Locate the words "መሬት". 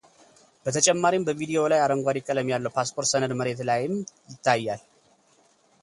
3.41-3.61